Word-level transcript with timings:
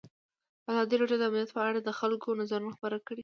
ازادي 0.71 0.95
راډیو 0.97 1.19
د 1.19 1.23
امنیت 1.29 1.49
په 1.57 1.61
اړه 1.67 1.79
د 1.83 1.89
خلکو 1.99 2.37
نظرونه 2.39 2.73
خپاره 2.77 2.97
کړي. 3.07 3.19